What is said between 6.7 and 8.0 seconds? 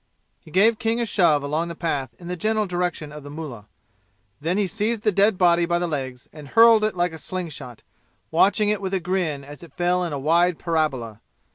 it like a sling shot,